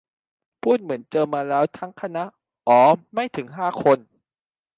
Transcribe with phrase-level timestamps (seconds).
[0.61, 2.23] พูดเหมือนเจอมาแล้วทั้งคณะ
[2.67, 2.79] อ๋อ
[3.13, 3.99] ไม่ถึงห้าคน